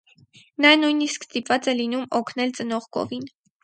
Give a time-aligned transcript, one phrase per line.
[0.65, 3.35] Նա նույնիսկ ստիպված է լինում օգնել ծնող կովին։